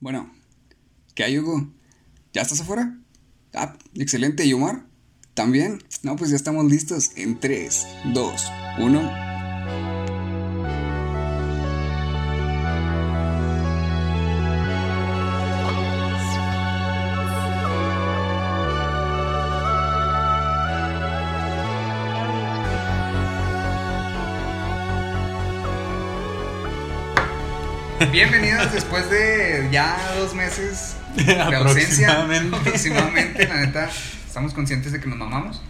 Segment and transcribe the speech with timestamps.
[0.00, 0.32] Bueno,
[1.16, 1.72] ¿qué hay, Hugo?
[2.32, 2.98] ¿Ya estás afuera?
[3.52, 4.44] Ah, excelente.
[4.44, 4.86] ¿Y Omar?
[5.34, 5.82] ¿También?
[6.02, 9.27] No, pues ya estamos listos en 3, 2, 1.
[28.06, 32.22] Bienvenidos después de ya dos meses de ausencia.
[32.22, 33.48] Aproximadamente.
[33.48, 33.90] la neta.
[34.26, 35.60] Estamos conscientes de que nos mamamos.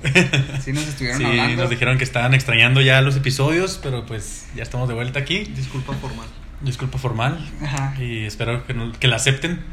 [0.63, 4.63] Sí, nos estuvieron sí, nos dijeron que estaban extrañando ya los episodios, pero pues ya
[4.63, 5.45] estamos de vuelta aquí.
[5.45, 6.27] Disculpa formal.
[6.61, 7.51] Disculpa formal.
[7.63, 7.95] Ajá.
[7.99, 9.65] Y espero que, que la acepten.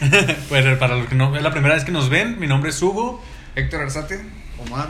[0.48, 2.80] pues para los que no es la primera vez que nos ven, mi nombre es
[2.80, 3.22] Hugo.
[3.54, 4.20] Héctor Arzate.
[4.66, 4.88] Omar.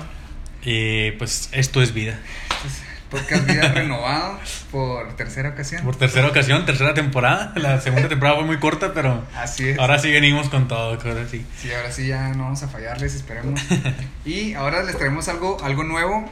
[0.63, 2.19] Y pues esto es vida.
[3.11, 4.39] Podcast Vida renovado
[4.71, 5.83] por tercera ocasión.
[5.83, 7.53] Por tercera ocasión, tercera temporada.
[7.57, 9.79] La segunda temporada fue muy corta, pero Así es.
[9.79, 11.45] ahora sí venimos con todo, ahora sí.
[11.59, 13.61] Sí, ahora sí ya no vamos a fallarles, esperemos.
[14.25, 16.31] y ahora les traemos algo, algo nuevo.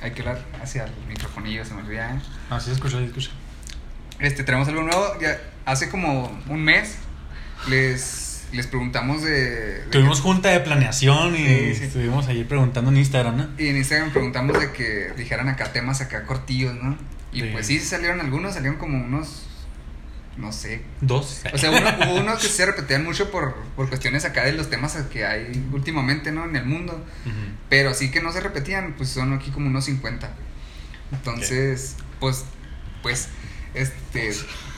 [0.00, 2.14] Hay que hablar hacia el microfonillo, se me olvida.
[2.14, 2.20] ¿eh?
[2.50, 3.30] Ah, sí, escucha, escucha.
[4.18, 5.18] Este, traemos algo nuevo.
[5.20, 6.96] Ya hace como un mes
[7.68, 8.23] les
[8.54, 9.84] les preguntamos de...
[9.90, 13.48] Tuvimos junta de planeación y estuvimos ahí preguntando en Instagram, ¿no?
[13.58, 16.96] Y en Instagram preguntamos de que dijeran acá temas acá cortillos, ¿no?
[17.32, 19.46] Y pues sí, salieron algunos, salieron como unos,
[20.36, 20.82] no sé.
[21.00, 21.42] Dos.
[21.52, 24.70] O sea, uno, hubo unos que se repetían mucho por, por cuestiones acá de los
[24.70, 26.44] temas que hay últimamente, ¿no?
[26.44, 27.04] En el mundo.
[27.68, 30.30] Pero así que no se repetían, pues son aquí como unos 50.
[31.12, 32.44] Entonces, pues,
[33.02, 33.28] pues,
[33.74, 34.32] este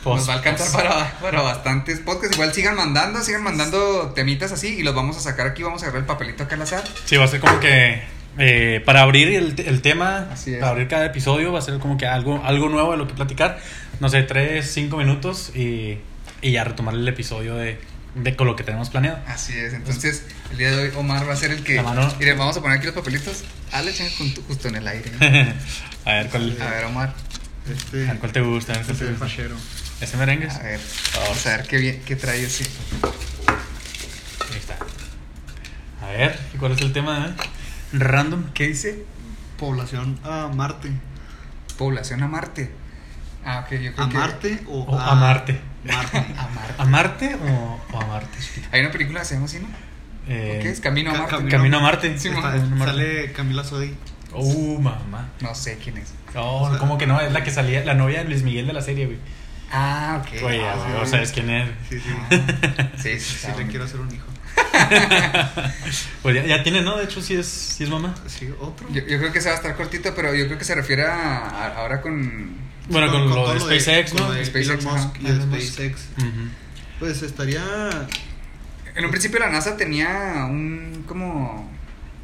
[0.06, 2.36] nos va a alcanzar para, para, bastantes podcasts.
[2.36, 5.62] Igual sigan mandando, sigan mandando temitas así y los vamos a sacar aquí.
[5.62, 6.84] Vamos a agarrar el papelito acá al azar.
[7.04, 8.02] Sí, va a ser como que
[8.38, 10.28] eh, para abrir el, el tema,
[10.60, 13.14] para abrir cada episodio, va a ser como que algo, algo nuevo de lo que
[13.14, 13.58] platicar.
[14.00, 15.98] No sé, tres, cinco minutos y,
[16.42, 17.78] y ya retomar el episodio de,
[18.14, 19.18] de con lo que tenemos planeado.
[19.27, 21.83] Así es, entonces el día de hoy Omar va a ser el que...
[22.18, 23.45] Mire, vamos a poner aquí los papelitos.
[23.72, 23.92] Hazle
[24.46, 25.11] justo en el aire.
[26.05, 26.56] a ver, ¿cuál?
[26.61, 27.14] A ver, Omar.
[27.70, 28.72] Este, ¿A cuál te gusta?
[28.74, 29.27] ¿A cuál este te gusta?
[30.01, 30.48] ¿Ese merengue?
[30.51, 30.80] A ver,
[31.14, 32.64] vamos a ver qué, bien, qué trae ese.
[34.51, 34.77] Ahí está.
[36.02, 37.29] A ver, ¿cuál es el tema?
[37.29, 37.98] Eh?
[37.98, 39.05] Random, ¿qué dice?
[39.58, 40.90] Población a Marte.
[41.79, 42.70] Población a Marte.
[43.42, 45.61] Ah, ok, yo creo ¿A Marte o, a, Marte?
[45.84, 46.18] Marte.
[46.36, 46.74] a Marte.
[46.78, 48.39] ¿A Marte o, o a Marte?
[48.73, 49.68] Hay una película que se llama así, ¿no?
[50.28, 50.80] Eh, ¿Qué es?
[50.80, 51.48] Camino a Marte.
[51.48, 52.18] Camino, a Marte.
[52.18, 53.95] Sí, sale Camila Sodi.
[54.34, 55.30] Uh, mamá.
[55.40, 56.13] No sé quién es.
[56.34, 57.18] No, oh, ¿cómo que no?
[57.18, 59.18] Es la que salía, la novia de Luis Miguel de la serie, güey.
[59.70, 60.42] Ah, ok.
[60.44, 61.70] Oye, ah, ¿sabes quién es?
[61.88, 62.10] Sí, sí.
[62.96, 64.27] sí, sí, sí, le quiero hacer un hijo.
[66.22, 66.96] pues ya, ya, tiene, ¿no?
[66.96, 68.14] De hecho, sí es, sí es mamá.
[68.27, 68.88] Sí, otro.
[68.90, 71.04] Yo, yo, creo que se va a estar cortito, pero yo creo que se refiere
[71.04, 72.56] a, ahora con.
[72.88, 74.30] Bueno, con, lo de SpaceX, ¿no?
[74.30, 76.08] De SpaceX, Musk y SpaceX.
[76.98, 77.62] Pues estaría.
[78.94, 81.70] En un principio la NASA tenía un como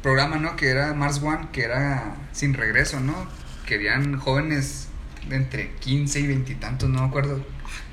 [0.01, 0.55] programa, ¿no?
[0.55, 3.27] Que era Mars One, que era sin regreso, ¿no?
[3.65, 4.87] Querían jóvenes
[5.27, 7.45] de entre 15 y 20 y tantos, no me acuerdo.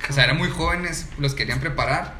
[0.08, 2.16] O sea, eran muy jóvenes, los querían preparar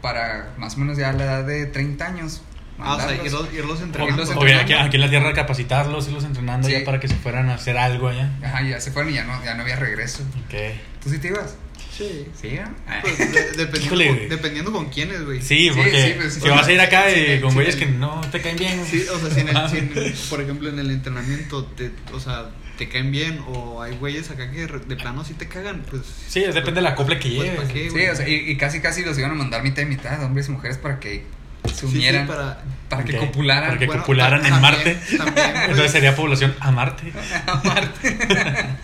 [0.00, 2.42] para más o menos ya la edad de 30 años.
[2.78, 4.22] Ah, o sea, irlos, irlos entrenando.
[4.22, 8.08] aquí, en la Tierra capacitarlos, irlos entrenando ya para que se fueran a hacer algo
[8.08, 8.32] allá.
[8.42, 10.24] Ajá, ya se fueron y ya no, ya no había regreso.
[10.46, 10.54] Ok.
[11.02, 11.56] ¿Tú sí te ibas?
[11.96, 12.26] Sí.
[12.34, 12.58] ¿Sí?
[13.02, 15.40] Pues, dependiendo, con, dependiendo, con, quiénes, güey.
[15.40, 18.56] Sí, porque pues, si vas a ir acá y con güeyes que no te caen
[18.56, 18.84] bien.
[18.84, 22.88] Sí, o sea, si, en el, por ejemplo en el entrenamiento, te, o sea, te
[22.88, 26.02] caen bien o hay güeyes acá que de plano sí te cagan, pues...
[26.28, 27.92] Sí, depende pues, de la copla que pues, lleves.
[27.92, 30.52] sí, o sea, y, casi casi los iban a mandar mitad y mitad, hombres y
[30.52, 31.24] mujeres, para que
[31.72, 33.68] se unieran, para, para que copularan.
[33.68, 34.98] Para que copularan en Marte.
[35.10, 37.12] Entonces sería población a Marte.
[37.46, 38.18] a Marte.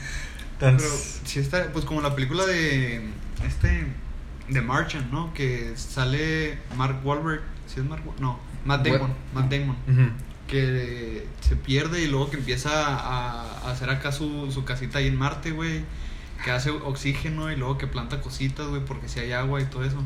[0.58, 0.78] Pero
[1.24, 3.02] si está, pues como la película de
[3.46, 3.86] este
[4.48, 5.32] de Martian, ¿no?
[5.32, 9.76] Que sale Mark Wahlberg, ¿sí es Mark No, Matt Damon, Matt Damon.
[10.50, 15.16] Que se pierde y luego que empieza a, hacer acá su, su casita ahí en
[15.16, 15.84] Marte, güey.
[16.44, 19.84] Que hace oxígeno y luego que planta cositas, güey, porque si hay agua y todo
[19.84, 20.02] eso.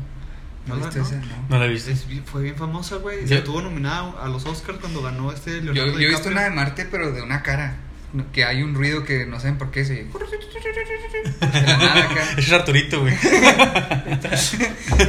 [0.67, 1.05] ¿No, la, no?
[1.49, 1.95] no la viste.
[2.25, 3.27] fue bien famosa, güey.
[3.27, 6.43] Se estuvo nominada a los Oscars cuando ganó este Leonardo Yo, yo he visto una
[6.43, 7.77] de Marte, pero de una cara
[8.31, 10.07] que hay un ruido que no saben por qué se.
[12.37, 13.13] Es Arturito, güey.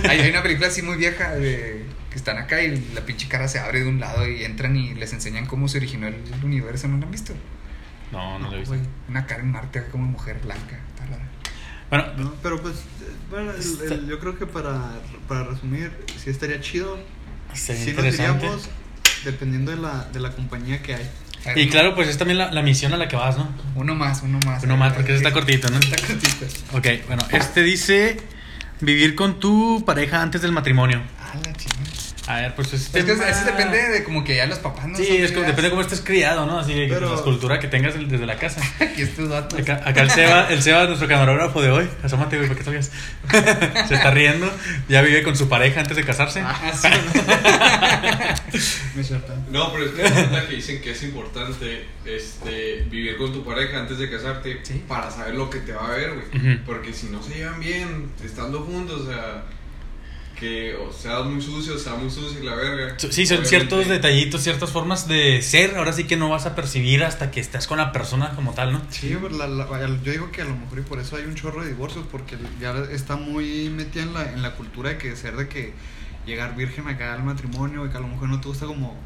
[0.08, 1.84] hay, una película así muy vieja de
[2.16, 4.94] que están acá y la pinche cara se abre de un lado y entran y
[4.94, 6.88] les enseñan cómo se originó el universo.
[6.88, 7.34] ¿No lo han visto?
[8.10, 8.74] No, no lo he visto.
[9.06, 10.80] una cara en Marte como mujer blanca.
[11.90, 12.76] Bueno, pero pues,
[13.30, 13.52] bueno,
[14.08, 14.92] yo creo que para,
[15.28, 16.98] para resumir, sí estaría chido.
[17.52, 18.70] si nos diríamos,
[19.24, 21.10] dependiendo de la, de la compañía que hay.
[21.54, 23.48] Y claro, pues es también la, la, misión a la que vas, ¿no?
[23.74, 24.64] Uno más, uno más.
[24.64, 25.78] Uno más, porque ese está cortito, ¿no?
[25.78, 26.46] Está cortito.
[26.72, 28.16] Ok, bueno, este dice
[28.80, 31.02] Vivir con tu pareja antes del matrimonio.
[31.18, 31.85] Ah, la chingada.
[32.28, 35.06] A ver, pues es, que eso depende de como que ya los papás no Sí,
[35.08, 36.58] es como, depende de cómo estés criado, ¿no?
[36.58, 38.60] Así de la escultura que tengas desde la casa.
[38.80, 39.60] Aquí estos datos.
[39.60, 41.88] Acá, acá, el Seba, el Seba, nuestro camarógrafo de hoy.
[42.02, 42.90] Asómate, güey, para que salgas.
[43.88, 44.50] Se está riendo.
[44.88, 46.40] Ya vive con su pareja antes de casarse.
[46.40, 46.72] Ah,
[48.52, 49.14] sí.
[49.52, 53.78] no, pero es que es que dicen que es importante este, vivir con tu pareja
[53.78, 56.58] antes de casarte para saber lo que te va a ver, güey.
[56.64, 59.44] Porque si no se llevan bien, estando juntos, o sea
[60.38, 62.96] que o sea muy sucio, sea muy sucio y la verga.
[62.98, 67.02] Sí, son ciertos detallitos, ciertas formas de ser, ahora sí que no vas a percibir
[67.02, 68.82] hasta que estás con la persona como tal, ¿no?
[68.90, 71.68] Sí, pues, yo digo que a lo mejor y por eso hay un chorro de
[71.68, 75.48] divorcios, porque ya está muy metida en la, en la cultura de que ser de
[75.48, 75.72] que
[76.26, 78.96] llegar virgen acá al matrimonio y que a lo mejor no te gusta como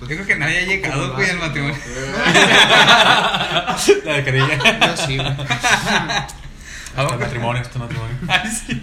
[0.00, 1.76] pues, yo creo que nadie ha llegado, güey, al matrimonio.
[4.04, 4.86] la de carilla.
[4.86, 5.28] Yo sí, güey.
[6.96, 8.16] Hasta el matrimonio, hasta el matrimonio.
[8.66, 8.80] sí.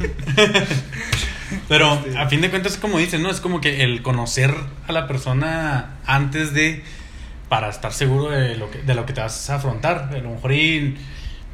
[1.68, 3.30] Pero a fin de cuentas, como dicen, ¿no?
[3.30, 4.54] Es como que el conocer
[4.88, 6.84] a la persona antes de.
[7.50, 10.10] para estar seguro de lo que, de lo que te vas a afrontar.
[10.12, 10.98] A lo mejor y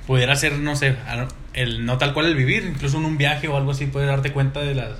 [0.07, 0.95] pudiera ser, no sé,
[1.53, 4.31] el no tal cual el vivir, incluso en un viaje o algo así, puedes darte
[4.31, 4.91] cuenta de las.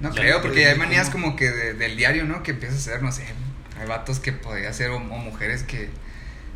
[0.00, 2.42] No creo, porque hay manías como que del diario, ¿no?
[2.42, 3.24] Que empiezas a hacer, no sé,
[3.80, 5.90] hay vatos que podría ser o mujeres que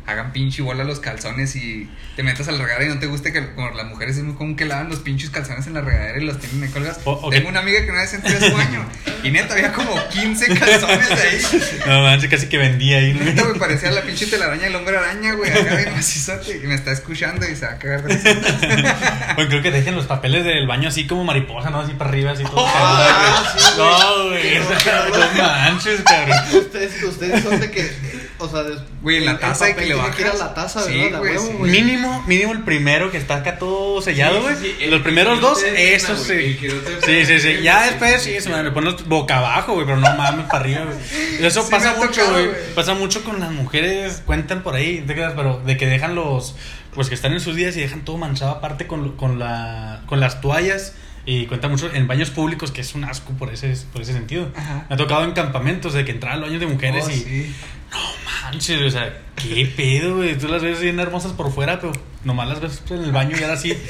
[0.07, 3.33] hagan pinche bola los calzones y te metas a la regadera y no te guste
[3.33, 6.17] que como las mujeres es muy común que lavan los pinches calzones en la regadera
[6.17, 6.99] y los tienen en colgas.
[7.29, 8.85] Tengo una amiga que una vez entró a su baño
[9.23, 11.61] y neta había como 15 calzones ahí.
[11.85, 13.13] No manches, casi que vendía ahí.
[13.13, 16.93] Neta me parecía la pinche telaraña del hombre araña, güey, acá macizote y me está
[16.93, 18.15] escuchando y se va a cagar de
[19.35, 21.81] Bueno, creo que dejen los papeles del baño así como mariposa, ¿no?
[21.81, 22.65] Así para arriba, así todo.
[22.79, 24.55] Ah, no, güey.
[24.59, 26.37] No manches, cabrón.
[26.53, 27.91] Ustedes, ustedes son de que,
[28.39, 28.63] o sea,
[29.01, 31.71] güey, en la taza que le que ir a la taza, sí, güey.
[31.71, 34.89] Mínimo, mínimo el primero que está acá todo sellado, güey.
[34.89, 36.57] Los primeros dos, eso sí.
[37.05, 37.61] Sí, sí, sí.
[37.61, 40.97] Ya después sí, se me pones boca abajo, güey, pero no mames para arriba, güey.
[41.47, 42.49] Eso pasa mucho, güey.
[42.75, 45.33] Pasa mucho con las mujeres, cuentan por ahí, ¿te quedas?
[45.35, 46.55] Pero de que dejan los
[46.97, 50.19] pues que están en sus días y dejan todo manchado aparte con, con, la, con
[50.19, 50.95] las toallas.
[51.27, 54.49] Y cuenta mucho en baños públicos, que es un asco por ese, por ese sentido.
[54.89, 57.53] Me ha tocado en campamentos de que entraban los baños de mujeres oh, y.
[57.91, 60.37] No manches, o sea, qué pedo, güey.
[60.37, 63.43] Tú las ves bien hermosas por fuera, pero nomás las ves en el baño y
[63.43, 63.77] ahora sí.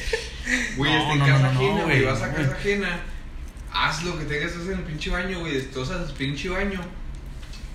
[0.78, 2.04] Güey, no, en casa ajena, güey.
[2.04, 3.00] Vas a casa ajena,
[3.74, 5.56] haz lo que tengas que hacer en el pinche baño, güey.
[5.56, 6.80] Destrozas el pinche baño.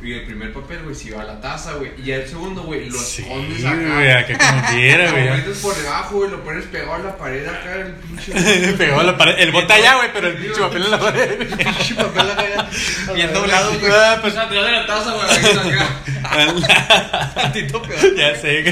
[0.02, 1.92] Y el primer papel, güey, si va a la taza, güey.
[2.02, 3.76] Y el segundo, güey, lo sí, escondes acá.
[3.76, 5.26] güey, acá como quiera, güey.
[5.26, 8.32] Lo metes por debajo, güey, lo pones pegado a la pared acá, el pinche.
[8.78, 9.34] pegado a la pared.
[9.38, 11.40] El bota allá, güey, pero el pinche papel en la pared.
[11.40, 12.68] El pinche papel acá.
[13.14, 13.92] Bien doblado, güey.
[13.94, 16.01] Ah, pues atrás de la taza, güey, acá.
[17.34, 18.16] Tantito peor.
[18.16, 18.64] Ya sé.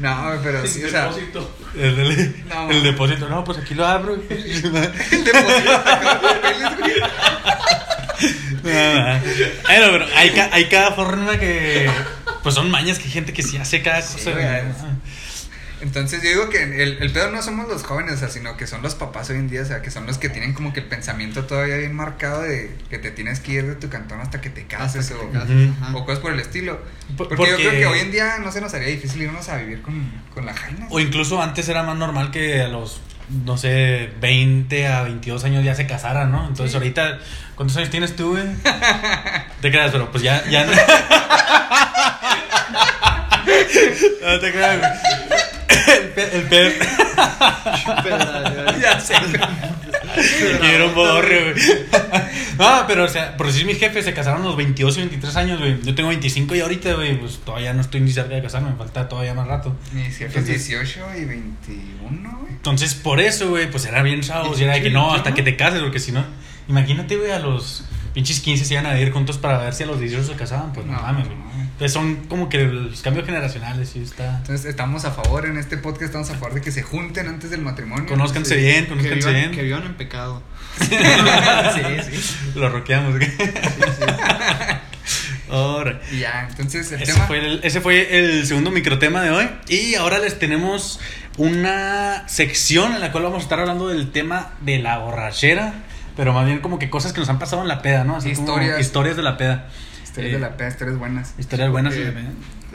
[0.00, 1.06] No, pero sí, o sea.
[1.06, 1.56] Depósito.
[1.74, 3.28] El, el, no, el depósito.
[3.28, 4.14] No, pues aquí lo abro.
[4.28, 4.62] el
[5.24, 5.82] depósito.
[8.62, 11.90] pero hay, hay cada forma que.
[12.42, 14.32] Pues son mañas que hay gente que sí hace cada cosa.
[15.82, 18.68] Entonces yo digo que el, el pedo no somos los jóvenes, o sea, sino que
[18.68, 20.78] son los papás hoy en día, o sea, que son los que tienen como que
[20.78, 24.40] el pensamiento todavía bien marcado de que te tienes que ir de tu cantón hasta
[24.40, 26.80] que te cases, o, o, cosas por el estilo.
[27.16, 29.82] Porque, yo creo que hoy en día no se nos haría difícil irnos a vivir
[29.82, 30.86] con, con la jaina.
[30.88, 33.00] O incluso antes era más normal que a los
[33.44, 36.46] no sé, 20 a 22 años ya se casaran, ¿no?
[36.46, 37.18] Entonces ahorita,
[37.56, 38.44] ¿cuántos años tienes tú, güey?
[39.60, 40.72] Te creas, pero pues ya, ya no.
[44.22, 45.02] no te creas,
[45.92, 46.28] güey.
[46.32, 46.78] El pe...
[48.80, 49.14] ya sé.
[50.60, 51.64] Quiero un borre, güey.
[52.58, 55.36] No, pero, o sea, por decir mis jefes se casaron a los 22 y 23
[55.36, 55.80] años, güey.
[55.82, 58.76] Yo tengo 25 y ahorita, güey, pues todavía no estoy ni cerca de casarme, me
[58.76, 59.74] falta todavía más rato.
[59.92, 62.52] Mis jefes 18 y 21, güey.
[62.52, 64.60] Entonces, por eso, güey, pues era bien chavos.
[64.60, 66.24] Y era de que no, hasta que te cases, porque si no.
[66.68, 67.84] Imagínate, güey, a los
[68.14, 70.72] pinches 15 se iban a ir juntos para ver si a los 18 se casaban,
[70.72, 71.38] pues no, mames, güey.
[71.72, 74.38] Entonces son como que los cambios generacionales, sí está.
[74.38, 77.50] Entonces estamos a favor en este podcast, estamos a favor de que se junten antes
[77.50, 78.06] del matrimonio.
[78.06, 79.50] Conózcanse bien, conózcanse que bien.
[79.50, 80.42] Que vivan en pecado.
[80.78, 80.90] sí,
[82.10, 82.50] sí.
[82.54, 83.28] Lo roqueamos, güey.
[83.30, 84.04] Sí, sí.
[85.50, 86.00] Ahora.
[86.10, 87.26] Y ya, entonces el ese tema...
[87.26, 89.48] Fue el, ese fue el segundo microtema de hoy.
[89.68, 90.98] Y ahora les tenemos
[91.36, 95.74] una sección en la cual vamos a estar hablando del tema de la borrachera.
[96.16, 98.16] Pero más bien como que cosas que nos han pasado en la peda, ¿no?
[98.16, 98.80] Así historias.
[98.80, 99.68] historias de la peda.
[100.04, 101.34] Historias de la peda, historias buenas.
[101.38, 101.94] Historias buenas.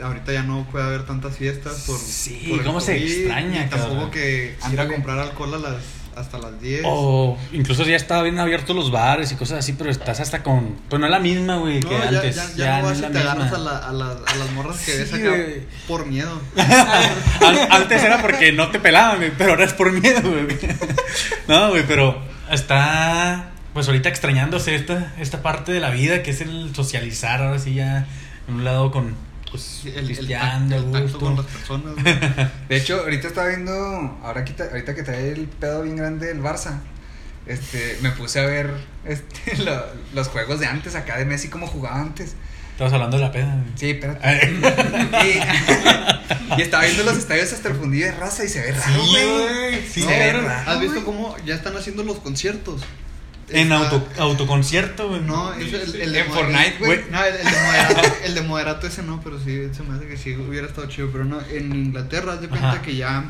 [0.02, 1.98] ahorita ya no puede haber tantas fiestas por.
[1.98, 5.82] Sí, ¿cómo se extraña, Tampoco que ir a comprar alcohol a las,
[6.16, 6.82] hasta las 10.
[6.84, 10.76] O incluso ya estaba bien abiertos los bares y cosas así, pero estás hasta con.
[10.88, 12.56] Pues no es la misma, güey, que antes.
[12.56, 15.36] Ya, ya, no vas y te agarras a, la, a, las morras que ves acá
[15.86, 16.40] por miedo.
[17.70, 20.58] antes era porque no te pelaban, güey, pero ahora es por miedo, güey.
[21.48, 23.50] no, güey, pero está.
[23.74, 27.74] Pues ahorita extrañándose esta, esta parte de la vida que es el socializar, ahora sí
[27.74, 28.08] ya
[28.48, 29.14] en un lado con
[29.50, 31.94] pues el, el, tacto, con las personas.
[32.68, 33.72] de hecho, ahorita estaba viendo,
[34.22, 36.80] ahora ahorita que trae el pedo bien grande del Barça,
[37.46, 38.70] este, me puse a ver
[39.04, 39.56] este,
[40.14, 42.34] los juegos de antes acá de Messi como jugaba antes.
[42.78, 43.64] Estabas hablando de la peda.
[43.74, 44.52] Sí, espérate.
[46.56, 49.84] y, estaba viendo los estadios hasta el fundido de raza y se ve raro, güey.
[49.84, 50.70] Sí, se ve raro.
[50.70, 52.82] ¿Has visto cómo ya están haciendo los conciertos?
[53.48, 55.22] En auto, autoconcierto, güey.
[55.22, 57.00] No, es el, el de Fortnite, güey.
[57.10, 60.16] No, el, de moderato, el de moderato ese no, pero sí, se me hace que
[60.16, 61.08] sí hubiera estado chido.
[61.10, 63.24] Pero no, en Inglaterra, haz de cuenta que ya,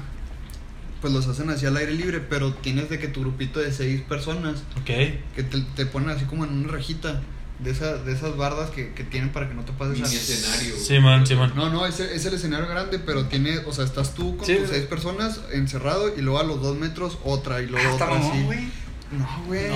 [1.00, 4.02] pues los hacen así al aire libre, pero tienes de que tu grupito de seis
[4.02, 4.58] personas.
[4.78, 4.84] Ok.
[4.84, 7.22] Que te, te ponen así como en una rejita.
[7.58, 10.76] De, esa, de esas bardas que, que tienen para que no te pases al escenario.
[10.78, 11.52] Sí, man, sí, man.
[11.56, 14.68] No, no, es, es el escenario grande, pero tiene, o sea, estás tú con tus
[14.68, 18.38] seis personas encerrado y luego a los dos metros otra y luego ah, otra así.
[18.38, 18.68] No, güey.
[19.10, 19.70] No, güey,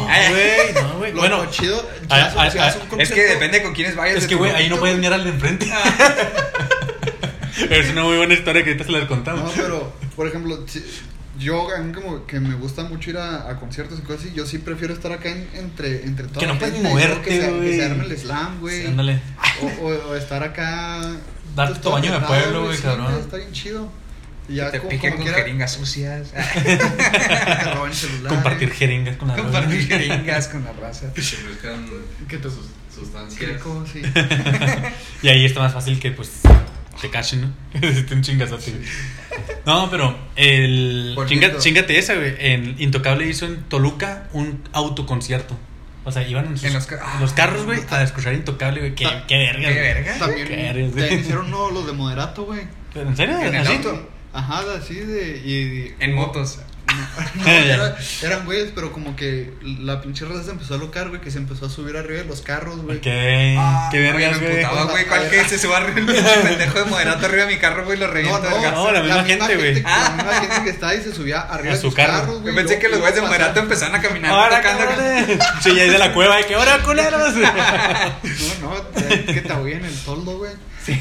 [0.75, 1.13] no, güey.
[1.15, 1.85] Bueno, chido.
[2.99, 4.19] es que depende con quiénes vayas.
[4.19, 5.67] Es que, güey, ahí no puedes mirar al de enfrente.
[7.71, 9.45] es una muy buena historia que ahorita se la contamos.
[9.45, 10.65] No, pero, por ejemplo,
[11.43, 14.35] yo a mí como que me gusta mucho ir a, a conciertos y cosas así,
[14.35, 16.39] yo sí prefiero estar acá entre, entre todos.
[16.39, 17.71] Que no puedes moverte, güey.
[17.71, 18.87] Que, se arme el slam, güey.
[18.87, 19.21] ándale.
[19.81, 21.17] O, o, estar acá...
[21.55, 23.15] Dar tu baño de pueblo, güey, cabrón.
[23.15, 23.91] Está bien chido.
[24.49, 26.33] Ya te piquen con jeringas sucias.
[28.29, 29.45] Compartir jeringas con la raza.
[29.45, 31.13] Compartir jeringas con la raza.
[31.13, 31.87] Que se mezclan
[32.29, 32.49] ¿Qué te
[32.95, 33.61] sustancias.
[33.93, 34.03] sí.
[35.23, 36.41] y ahí está más fácil que pues
[37.01, 37.81] te cachen, ¿no?
[37.81, 38.73] te un chingazote.
[39.67, 42.35] No, pero el chingate esa, güey.
[42.39, 45.57] En Intocable hizo en Toluca un autoconcierto.
[46.05, 46.89] O sea, iban en, sus, en, los,
[47.21, 48.95] los, carros, güey, a escuchar Intocable, güey.
[48.95, 49.69] Qué, qué verga.
[49.69, 50.19] Qué verga.
[50.19, 52.63] También hicieron uno los de Moderato, güey.
[52.95, 53.39] ¿En serio?
[53.41, 54.09] ¿En el auto?
[54.33, 55.39] Ajá, así de.
[55.39, 56.61] Y, en motos.
[57.35, 57.47] No,
[58.23, 61.39] eran güeyes, pero como que la pinche raza se empezó a locar, güey, que se
[61.39, 63.01] empezó a subir arriba de los carros, güey.
[63.01, 63.57] ¿Qué?
[63.59, 64.63] Ah, Qué vergas, güey.
[64.63, 67.99] güey, ¿cuál que se suba arriba el pendejo de moderato arriba de mi carro, güey,
[67.99, 68.51] lo revienta.
[68.51, 69.83] No, no, no, la misma gente, güey.
[69.83, 72.55] La misma gente que estaba y se subía arriba de sus carros, güey.
[72.55, 74.33] Pensé que los güeyes de moderato empezaban a caminar.
[74.33, 74.63] Ahora,
[75.61, 77.35] Sí, ya de la cueva, de que ahora, culeros.
[78.63, 78.91] No, no,
[79.27, 80.53] que te voy en el toldo, güey.
[80.85, 80.99] Sí,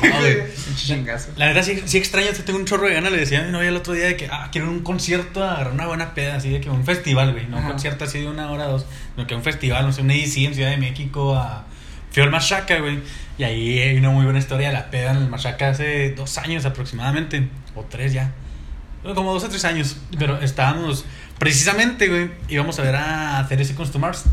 [1.38, 3.12] La verdad, sí, sí extraño, tengo un chorro de ganas.
[3.12, 5.74] Le decía a mi novia el otro día de que, ah, quiero un concierto, agarrar
[5.74, 7.48] una buena peda, así de que un festival, güey.
[7.48, 8.86] No un concierto así de una hora o dos,
[9.16, 11.66] sino que un festival, no sé, un EDC en Ciudad de México, a.
[12.12, 13.00] Fui al Machaca, güey.
[13.38, 16.38] Y ahí hay una muy buena historia de la peda en el Machaca hace dos
[16.38, 18.32] años aproximadamente, o tres ya.
[19.16, 19.98] Como dos o tres años.
[20.20, 21.06] Pero estábamos,
[21.40, 24.26] precisamente, güey, íbamos a ver a hacer ese Customers.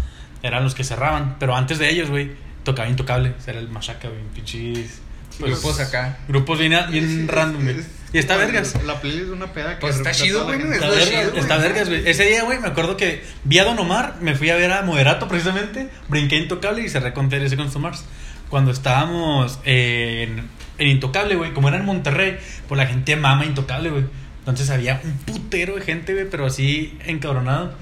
[0.43, 2.33] Eran los que cerraban, pero antes de ellos, güey,
[2.65, 3.35] tocaba Intocable.
[3.47, 5.01] Era el Machaca, güey, pinches
[5.39, 6.19] pues, grupos acá.
[6.29, 7.77] Grupos bien, bien random, güey.
[8.13, 8.75] Y está vergas.
[8.85, 9.81] La playlist de una peda que.
[9.81, 10.61] Pues está chido, güey.
[10.61, 12.09] Está, vergas, está vergas, güey.
[12.09, 14.83] Ese día, güey, me acuerdo que vi a Don Omar, me fui a ver a
[14.83, 18.05] Moderato precisamente, brinqué Intocable y cerré con ese con Mars.
[18.49, 23.91] Cuando estábamos en, en Intocable, güey, como era en Monterrey, pues la gente mama Intocable,
[23.91, 24.05] güey.
[24.39, 27.75] Entonces había un putero de gente, güey, pero así encabronado.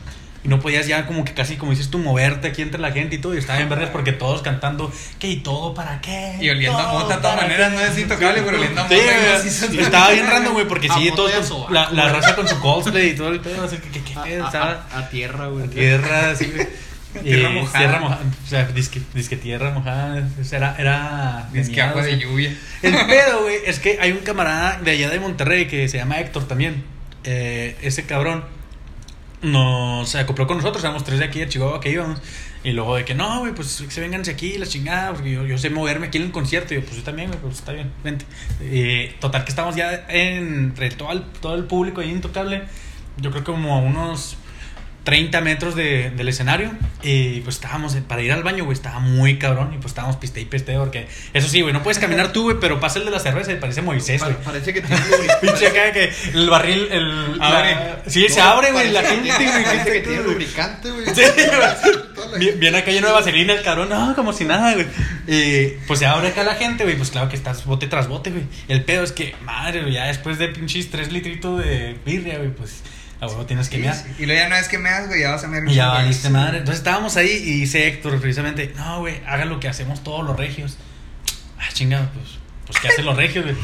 [0.46, 3.16] Y no podías ya como que casi, como dices tú, moverte aquí entre la gente
[3.16, 3.34] y todo.
[3.34, 6.36] Y estaba en verdes porque todos cantando, ¿qué y todo para qué?
[6.40, 8.96] Y oliendo a mota de todas maneras, no es intocable, pero oliendo a mota.
[9.42, 11.32] Sí, estaba bien random, güey, porque sí, todos
[11.68, 13.64] la, la, raza con su cosplay y todo el pedo.
[13.64, 15.64] Así que, ¿qué, qué A, tierra, güey.
[15.64, 16.68] A tierra, sí, güey.
[17.24, 17.78] Tierra mojada.
[17.78, 18.20] Tierra mojada.
[18.44, 20.28] O sea, disque, disque tierra mojada.
[20.52, 20.76] Era.
[20.78, 22.54] era disque agua de lluvia.
[22.82, 26.20] El pedo, güey, es que hay un camarada de allá de Monterrey que se llama
[26.20, 26.84] Héctor también.
[27.24, 28.44] Eh, ese cabrón
[29.46, 32.20] nos acopló con nosotros, éramos tres de aquí de Chihuahua que íbamos.
[32.64, 36.08] Y luego de que no, güey, pues se venganse aquí, la chingada, yo, sé moverme
[36.08, 36.74] aquí en el concierto.
[36.74, 38.26] Y yo, pues yo también, güey, pues está bien, vente.
[39.20, 42.64] Total, que estamos ya entre todo el, todo el público ahí intocable.
[43.18, 44.36] Yo creo que como a unos
[45.06, 46.72] 30 metros de, del escenario.
[47.00, 48.74] Y pues estábamos para ir al baño, güey.
[48.74, 49.72] Estaba muy cabrón.
[49.72, 52.56] Y pues estábamos piste y piste, porque eso sí, güey, no puedes caminar tú, güey,
[52.60, 54.34] pero pasa el de la cerveza y parece Moisés, güey.
[54.44, 55.00] Parece que tiene
[55.40, 57.40] Pinche acá que el barril, el.
[57.40, 57.76] Abre.
[58.08, 58.90] sí, se abre, güey.
[58.90, 59.64] La gente, güey.
[59.64, 61.06] Parece que tiene lubricante, güey.
[61.14, 61.22] Sí,
[62.56, 64.86] Viene acá lleno de vaselina el cabrón, no, como si nada, güey.
[65.28, 66.96] Y pues se abre acá la gente, güey.
[66.96, 68.42] Pues claro que estás bote tras bote, güey.
[68.66, 72.50] El pedo es que, madre, güey, ya después de pinches tres litritos de birria, güey,
[72.50, 72.82] pues
[73.20, 73.96] a huevo tienes que mear.
[74.18, 75.66] Y luego ya no es que meas, güey, ya vas a mear.
[75.66, 76.58] Y ya valiste madre.
[76.58, 80.36] Entonces estábamos ahí y dice Héctor precisamente, no, güey, hagan lo que hacemos todos los
[80.36, 80.76] regios.
[81.58, 83.56] Ah, chingado, pues, pues ¿qué hacen los regios, güey?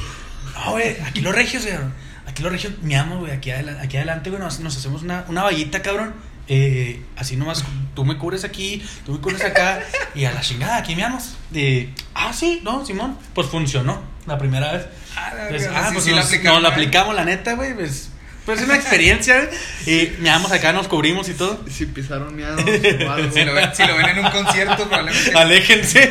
[0.54, 1.76] no, güey, aquí los regios, güey.
[2.26, 3.32] Aquí los regios amo, güey.
[3.32, 6.14] Aquí, aquí adelante, güey, nos, nos hacemos una, una vallita, cabrón.
[6.48, 9.80] Eh, así nomás, tú me cubres aquí, tú me cubres acá,
[10.14, 11.36] y a la chingada, aquí meamos.
[11.50, 14.86] De, ah, sí, no, Simón, pues funcionó la primera vez.
[15.16, 18.11] Ah, pues, ah, pues sí, nos, la aplicamos, la neta, güey, pues
[18.44, 19.48] pues es una experiencia,
[19.86, 21.60] Y meamos acá, nos cubrimos y todo.
[21.70, 22.60] Si pisaron miados
[23.32, 25.32] Si lo, ven, si lo ven en un concierto, probablemente.
[25.38, 26.10] Aléjense.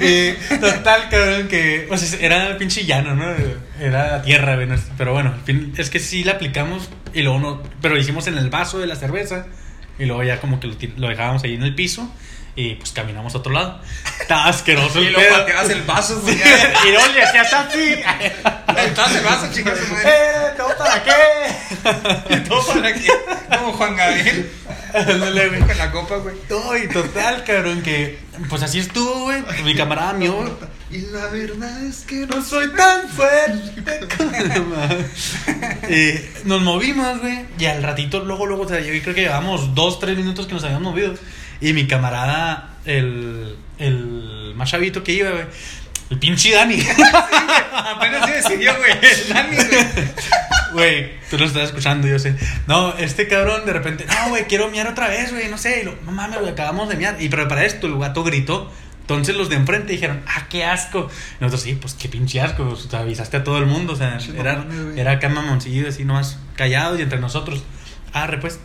[0.00, 1.84] y, total, cabrón, que.
[1.86, 3.32] Pues era pinche llano, ¿no?
[3.80, 4.68] Era tierra, güey.
[4.98, 5.34] Pero bueno,
[5.76, 7.62] es que sí la aplicamos y luego no.
[7.80, 9.46] Pero lo hicimos en el vaso de la cerveza.
[9.98, 12.12] Y luego ya como que lo, lo dejábamos ahí en el piso.
[12.54, 13.80] Y pues caminamos a otro lado.
[14.20, 16.34] Estaba asqueroso el Y luego pateabas el vaso, güey.
[16.34, 17.94] y luego le hacías así.
[18.78, 20.54] Estabas el vaso, chicas, ¡Eh!
[20.56, 22.38] ¿Todo para qué?
[22.48, 23.08] ¿Todo para qué?
[23.56, 24.50] Como Juan Gabriel.
[24.92, 26.36] Con la copa, güey.
[26.48, 28.18] Todo y total, cabrón, que.
[28.48, 29.42] Pues así estuvo, güey.
[29.64, 30.58] Mi camarada mío.
[30.90, 33.82] Y la verdad es que no soy tan fuerte.
[35.88, 37.46] y nos movimos, güey.
[37.58, 40.54] Y al ratito, luego, luego, o sea, yo creo que llevamos dos, tres minutos que
[40.54, 41.14] nos habíamos movido.
[41.60, 45.44] Y mi camarada, el, el más chavito que iba, güey.
[46.12, 46.78] El pinche Dani.
[47.72, 48.92] apenas se decidió, güey.
[49.30, 49.86] Dani, güey.
[50.74, 52.36] Güey, tú lo estás escuchando, yo sé.
[52.66, 55.80] No, este cabrón de repente, no, güey, quiero miar otra vez, güey, no sé.
[55.80, 57.16] Y lo, no mames, güey, acabamos de miar.
[57.18, 58.70] Y pero para esto, el gato gritó.
[59.00, 61.08] Entonces los de enfrente dijeron, ah, qué asco.
[61.40, 62.64] Y nosotros, sí, pues qué pinche asco.
[62.64, 63.94] O sea, avisaste a todo el mundo.
[63.94, 67.64] O sea, era, era acá mamoncillo, así nomás callados y entre nosotros.
[68.12, 68.60] Ah, pues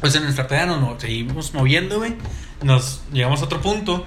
[0.00, 2.14] pues en nuestra peda nos seguimos moviendo, güey.
[2.62, 4.06] Nos llegamos a otro punto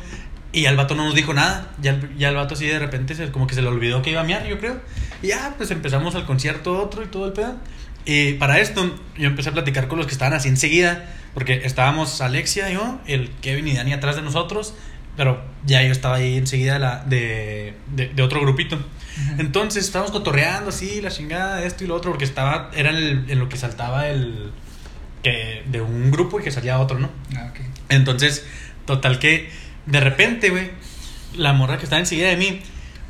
[0.58, 1.68] y al vato no nos dijo nada.
[1.82, 4.22] Ya, ya el vato así de repente se, como que se le olvidó que iba
[4.22, 4.82] a miar, yo creo.
[5.22, 7.58] Y ya, pues empezamos al concierto otro y todo el pedo.
[8.06, 11.06] Y para esto yo empecé a platicar con los que estaban así enseguida.
[11.36, 14.74] Porque estábamos Alexia, yo, el Kevin y Dani atrás de nosotros.
[15.16, 18.80] Pero ya yo estaba ahí enseguida la, de, de, otro grupito.
[19.38, 22.12] Entonces estábamos cotorreando así, la chingada, esto y lo otro.
[22.12, 24.52] Porque estaba, era en lo que saltaba el
[25.22, 27.10] que de un grupo y que salía otro, ¿no?
[27.36, 27.60] Ah, ok.
[27.90, 28.46] Entonces,
[28.86, 29.50] total que
[29.88, 30.70] de repente, güey,
[31.36, 32.62] la morra que está enseguida de mí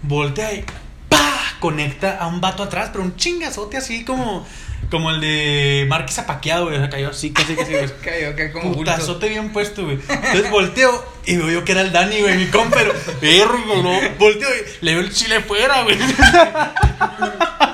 [0.04, 0.64] voltea y
[1.10, 1.34] ¡pa!
[1.60, 4.46] conecta a un vato atrás, pero un chingazote así como
[4.90, 6.78] como el de Marquis apaqueado, güey.
[6.78, 7.88] O sea, cayó así, casi, casi, güey.
[8.04, 10.00] cayó, que como Putazote bien puesto, güey.
[10.08, 14.00] Entonces volteo y veo yo que era el Dani, güey, mi compa, pero perro, ¿no?
[14.18, 15.98] Volteo y le veo el chile fuera, güey.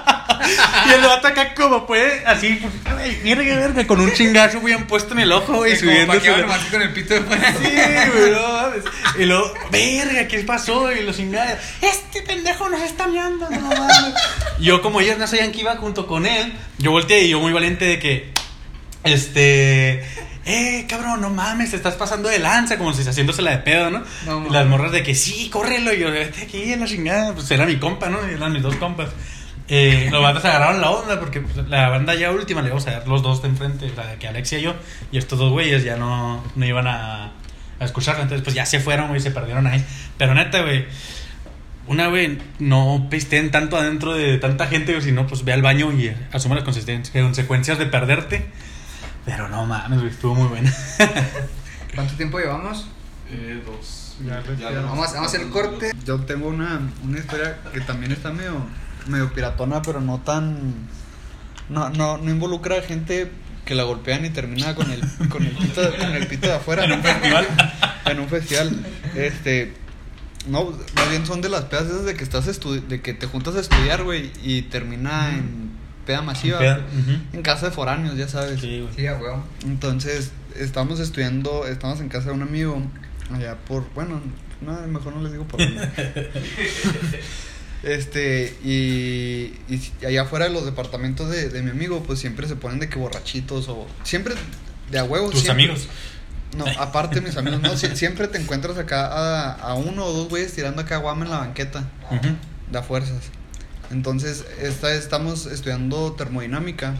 [0.87, 4.85] y el vato acá como puede, así, pues, mira que verga, con un chingazo bien
[4.87, 6.13] puesto en el ojo, güey, subiendo.
[6.71, 7.53] con el pito de fuera.
[7.53, 7.69] Sí,
[8.13, 10.91] güey, no, Y luego, verga, ¿qué pasó?
[10.91, 14.13] Y los chingados, este pendejo nos está viendo, no mames.
[14.59, 17.53] Yo, como ellos no sabían que iba junto con él, yo volteé y yo muy
[17.53, 18.33] valiente de que,
[19.03, 20.03] este
[20.45, 24.03] eh, cabrón, no mames, te estás pasando de lanza, como si haciéndosela de pedo, ¿no?
[24.49, 27.65] Las morras de que sí, córrelo, y yo, vete aquí en la chingada, pues era
[27.65, 28.21] mi compa, ¿no?
[28.21, 29.09] Eran mis dos compas.
[29.75, 32.91] Eh, los bandas agarraron la onda porque pues, la banda ya última le íbamos a
[32.91, 34.75] ver los dos de enfrente, la que Alexia y yo,
[35.11, 37.31] y estos dos güeyes ya no, no iban a,
[37.79, 39.83] a escucharla, entonces pues ya se fueron, güey, se perdieron ahí.
[40.19, 40.85] Pero neta, güey,
[41.87, 45.91] una, güey, no pisteen tanto adentro de tanta gente, güey, sino pues ve al baño
[45.91, 48.45] y asume las consecuencias de perderte.
[49.25, 50.71] Pero no mames, güey, estuvo muy buena.
[51.95, 52.87] ¿Cuánto tiempo llevamos?
[53.31, 54.17] Eh, dos.
[54.21, 55.93] vamos, vamos a hacer el corte.
[56.05, 58.67] Yo tengo una, una historia que también está medio
[59.07, 60.73] medio piratona, pero no tan.
[61.69, 63.31] No, no, no involucra a gente
[63.65, 66.83] que la golpean y termina con el, con el, pito, con el pito de afuera.
[66.85, 67.47] En un festival.
[68.05, 68.85] en un festival.
[69.15, 69.73] Este.
[70.47, 73.55] No, más bien son de las pedas esas de que estás de que te juntas
[73.55, 75.71] a estudiar, güey, y termina en
[76.05, 76.59] peda masiva.
[77.31, 78.59] En casa de foráneos, ya sabes.
[78.59, 78.93] Sí, güey.
[78.93, 79.05] Sí,
[79.65, 82.81] Entonces, estamos estudiando, estamos en casa de un amigo,
[83.33, 84.21] allá por, bueno,
[84.61, 85.89] no, mejor no les digo por dónde.
[87.83, 92.55] Este, y, y allá afuera de los departamentos de, de, mi amigo, pues siempre se
[92.55, 94.35] ponen de que borrachitos o siempre
[94.89, 95.31] de a huevos.
[95.31, 95.87] ¿Tus amigos?
[96.55, 100.53] No, aparte mis amigos, no, siempre te encuentras acá a, a, uno o dos güeyes
[100.53, 101.89] tirando acá guama en la banqueta,
[102.71, 103.23] de a fuerzas.
[103.91, 106.95] Entonces, esta, estamos estudiando termodinámica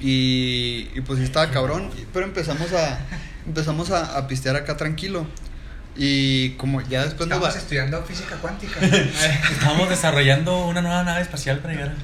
[0.00, 2.98] y, y pues estaba cabrón, pero empezamos a,
[3.46, 5.26] empezamos a, a pistear acá tranquilo.
[6.02, 8.80] Y como ya después Estamos estudiando física cuántica.
[9.52, 11.94] Estamos desarrollando una nueva nave espacial para llegar.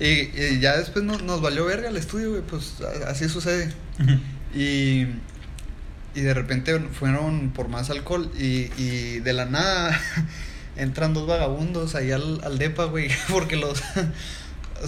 [0.00, 2.42] y, ya después nos valió verga el estudio, güey.
[2.42, 3.72] Pues así sucede.
[4.52, 5.06] y,
[6.16, 8.32] y de repente fueron por más alcohol.
[8.36, 9.96] Y, y de la nada
[10.76, 13.12] entran dos vagabundos ahí al, al DEPA, güey.
[13.30, 13.80] Porque los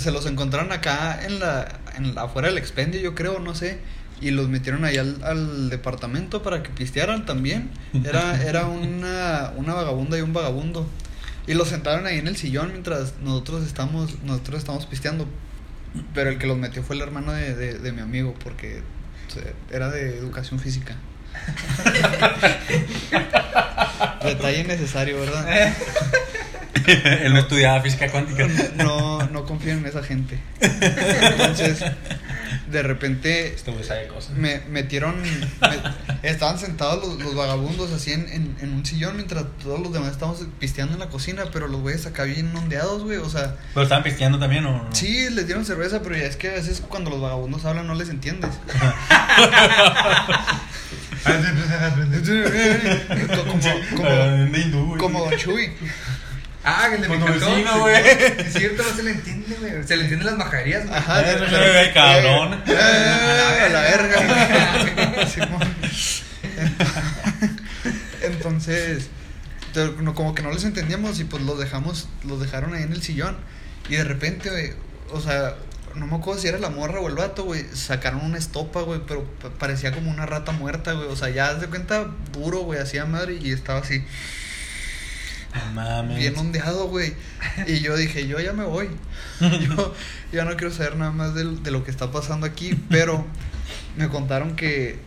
[0.01, 3.79] se los encontraron acá en la, en afuera del expendio, yo creo, no sé
[4.20, 7.70] y los metieron ahí al, al, departamento para que pistearan también.
[8.05, 10.88] Era, era una, una vagabunda y un vagabundo.
[11.46, 15.29] Y lo sentaron ahí en el sillón mientras nosotros estamos, nosotros estamos pisteando.
[16.14, 18.83] Pero el que los metió fue el hermano de, de, mi amigo, porque
[19.70, 20.96] era de educación física.
[24.24, 25.74] Detalle innecesario, ¿verdad?
[27.22, 28.46] Él no estudiaba física cuántica.
[28.76, 30.38] No, no confío en esa gente.
[30.61, 31.83] Entonces,
[32.77, 33.73] de repente este
[34.37, 35.15] me metieron
[36.23, 40.95] estaban sentados los, vagabundos así en, en, un sillón mientras todos los demás estábamos pisteando
[40.95, 43.57] en la cocina pero los güeyes acá bien ondeados güey o sea.
[43.73, 44.89] Pero estaban pisteando también o no?
[44.93, 47.95] sí les dieron cerveza pero ya es que a veces cuando los vagabundos hablan no
[47.95, 48.51] les entiendes.
[53.97, 55.73] Como, como, como Don Chuy
[56.68, 57.94] Ah, que el de mi vecino, güey.
[58.38, 59.87] Es cierto, no se le entiende, güey.
[59.87, 60.98] Se le entienden las majaderías, güey.
[60.98, 61.46] Ajá, pero,
[61.94, 62.61] cabrón.
[62.66, 64.96] Eh, a la verga,
[68.22, 69.11] Entonces,
[70.14, 73.37] como que no les entendíamos y pues los dejamos, los dejaron ahí en el sillón.
[73.88, 74.72] Y de repente, güey,
[75.12, 75.55] o sea,
[75.94, 77.64] no me acuerdo si era la morra o el vato, güey.
[77.74, 79.24] Sacaron una estopa, güey, pero
[79.61, 81.07] parecía como una rata muerta, güey.
[81.07, 84.05] O sea, ya de cuenta duro, güey, hacía madre y estaba así.
[86.16, 87.14] Bien ondeado, güey.
[87.66, 88.88] Y yo dije, yo ya me voy.
[89.40, 89.95] yo
[90.33, 92.75] ya no quiero saber nada más de, lo que está pasando aquí.
[92.90, 93.25] Pero
[93.97, 94.99] me contaron que,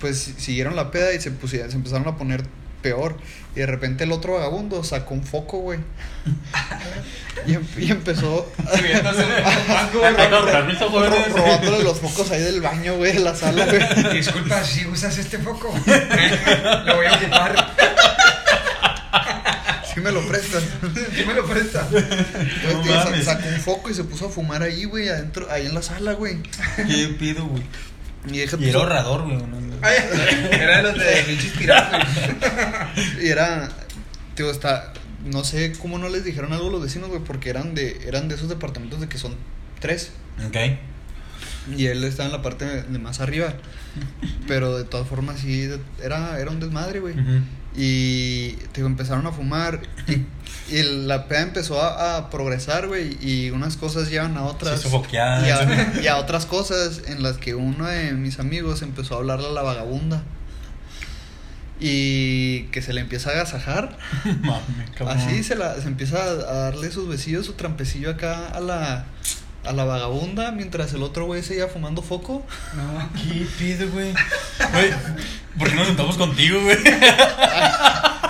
[0.00, 2.44] pues, siguieron la peda y se, pusieron, se empezaron a poner
[2.82, 3.16] peor.
[3.54, 5.78] Y de repente el otro vagabundo sacó un foco, güey.
[7.46, 8.50] y, em, y, empezó.
[11.28, 14.14] robándole los focos ahí del baño, güey, de la sala, güey.
[14.14, 15.72] Disculpa, si usas este foco,
[16.86, 17.74] lo voy a ocupar.
[19.94, 20.62] Sí me lo prestan.
[21.16, 21.86] Sí me lo prestan.
[21.94, 25.82] Entonces, sacó un foco y se puso a fumar ahí, güey, adentro, ahí en la
[25.82, 26.38] sala, güey.
[26.76, 27.62] ¿Qué pido, güey?
[28.30, 29.38] Y, y era ahorrador, güey.
[30.52, 31.52] era de los de pinches
[33.20, 33.68] Y era,
[34.34, 34.92] tío, está,
[35.24, 38.28] no sé cómo no les dijeron algo a los vecinos, güey, porque eran de, eran
[38.28, 39.34] de esos departamentos de que son
[39.80, 40.12] tres.
[40.46, 40.56] Ok.
[41.76, 43.54] Y él estaba en la parte de, más arriba.
[44.48, 45.68] Pero de todas formas, sí,
[46.02, 47.14] era, era un desmadre, güey.
[47.76, 50.26] Y digo, empezaron a fumar y,
[50.82, 54.84] la peda empezó a, progresar, güey, y unas cosas llevan a otras.
[55.12, 59.18] y, a, y a otras cosas en las que uno de mis amigos empezó a
[59.18, 60.22] hablarle a la vagabunda.
[61.80, 63.98] Y que se le empieza a agasajar.
[65.06, 69.06] Así se, la, se empieza a darle sus besillos, su trampecillo acá a la,
[69.64, 72.46] a la vagabunda mientras el otro güey seguía fumando foco.
[72.76, 74.12] No, ¿qué pide, güey?
[74.72, 74.92] Güey,
[75.58, 76.78] ¿por qué nos sentamos contigo, güey?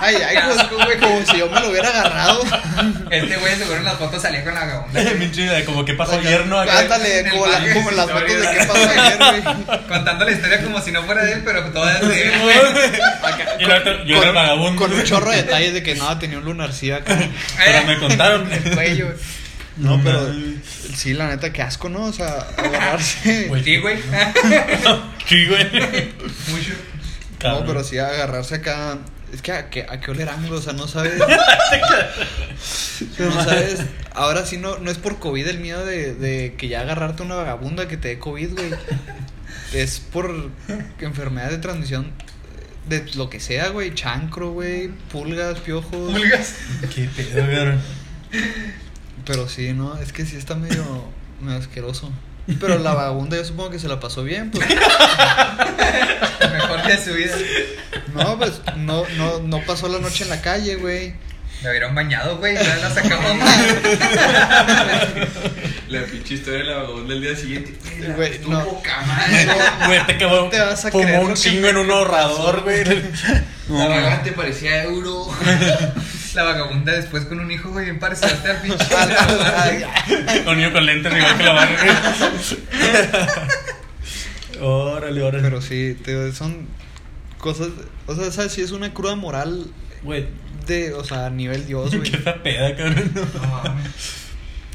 [0.03, 0.35] Ay, ay,
[0.69, 2.43] como, güey, como si yo me lo hubiera agarrado.
[3.09, 5.01] Este güey seguro en las fotos salía con la vagabunda.
[5.53, 6.59] de como que pasó ayer, ¿no?
[6.59, 9.81] Ándale, como, la, como las fotos de qué pasó ayer, güey.
[9.87, 12.57] Contando la historia como si no fuera de él, pero toda es de él, güey.
[13.59, 14.81] Y yo era el vagabundo.
[14.81, 17.17] Con un chorro de detalles de que nada, tenía un lunarcillo acá.
[17.63, 18.51] Pero me contaron.
[18.51, 19.13] el cuello,
[19.77, 20.31] no, pero
[20.95, 22.05] sí, la neta, qué asco, ¿no?
[22.05, 23.49] O sea, agarrarse.
[23.63, 23.97] sí, güey.
[25.27, 25.65] sí, güey.
[26.49, 26.73] Mucho.
[27.43, 28.99] No, pero sí, agarrarse acá.
[29.33, 31.17] Es que a, qué, a qué oler o sea, no sabes.
[33.19, 33.81] no sabes.
[34.13, 37.35] Ahora sí, no, no es por COVID el miedo de, de que ya agarrarte una
[37.35, 38.71] vagabunda que te dé COVID, güey.
[39.73, 40.51] Es por
[40.99, 42.11] enfermedad de transmisión
[42.87, 43.95] de lo que sea, güey.
[43.95, 44.89] Chancro, güey.
[45.11, 46.11] Pulgas, piojos.
[46.11, 46.55] Pulgas.
[46.93, 47.77] Qué pedo, güey.
[49.25, 49.97] Pero sí, ¿no?
[49.97, 50.83] Es que sí está medio,
[51.41, 52.11] medio asqueroso.
[52.59, 54.67] Pero la vagabunda yo supongo que se la pasó bien, pues.
[56.51, 57.35] Mejor que su vida.
[58.13, 61.13] No, pues no, no, no pasó la noche en la calle, güey.
[61.63, 62.55] Me hubieran bañado, güey.
[62.55, 63.37] Ya la sacamos.
[65.87, 67.73] la pinche historia de la vagabunda el día siguiente.
[68.15, 68.81] Güey, no.
[69.85, 70.49] Güey, te quedó.
[70.49, 72.83] Te vas a Como un chingo en un ahorrador, güey.
[73.69, 75.29] La vagabunda te parecía euro.
[76.33, 78.85] La vagabunda después con un hijo, güey, bien parecido al pinche.
[80.47, 81.77] Un niño con lentes igual que la barra.
[84.61, 85.43] Órale, órale.
[85.43, 86.67] Pero sí, te, son
[87.37, 87.69] cosas.
[88.07, 88.53] O sea, ¿sabes?
[88.53, 89.67] Si es una cruda moral.
[90.03, 90.27] Güey.
[90.67, 92.09] De, o sea, a nivel Dios, güey.
[92.09, 93.11] Qué peda, cabrón.